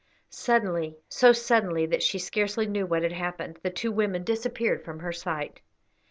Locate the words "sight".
5.13-5.61